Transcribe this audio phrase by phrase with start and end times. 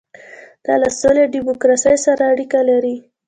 [0.65, 2.95] دا له سولې او ډیموکراسۍ سره اړیکه لري.